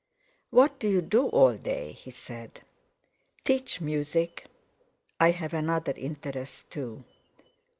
"What 0.49 0.79
do 0.79 0.89
you 0.89 0.99
do 1.03 1.27
all 1.27 1.55
day?" 1.57 1.91
he 1.91 2.09
said. 2.09 2.61
"Teach 3.45 3.79
music; 3.81 4.45
I 5.19 5.29
have 5.29 5.53
another 5.53 5.93
interest, 5.95 6.71
too." 6.71 7.03